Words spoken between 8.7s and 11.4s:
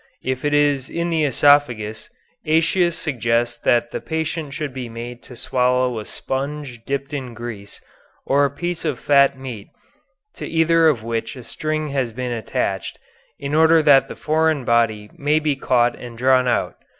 of fat meat, to either of which